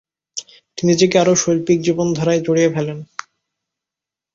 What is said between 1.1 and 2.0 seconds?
আরো শৈল্পিক